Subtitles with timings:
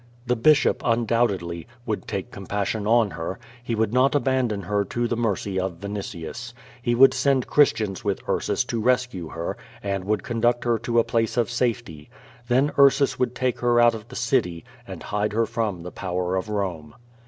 [0.25, 5.15] The bishop, undoubtedly, would take compassion on her; he would not abandon her to the
[5.15, 6.53] mercy of Vinitius.
[6.87, 11.03] lie would send Christians with Ursus to rescue her, and would conduct her to a
[11.03, 12.09] place of safety.
[12.47, 16.35] Then l^rsus would take her out of the city, and hide her from the power
[16.35, 16.95] of Rome.